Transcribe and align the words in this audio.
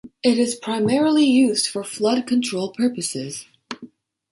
It 0.23 0.39
is 0.39 0.55
primarily 0.55 1.25
used 1.25 1.67
for 1.67 1.83
flood 1.83 2.25
control 2.25 2.71
purposes. 2.71 3.45